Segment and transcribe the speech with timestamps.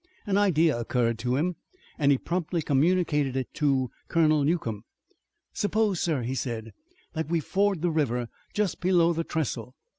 [0.25, 1.57] An idea occurred to him
[1.99, 4.83] and he promptly communicated it to Colonel Newcomb.
[5.53, 6.71] "Suppose, sir," he said,
[7.13, 9.75] "that we ford the river just below the trestle.